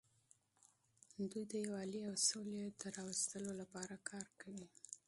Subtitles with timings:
[1.31, 4.67] دوی د یووالي او سولې د راوستلو لپاره کار کوي.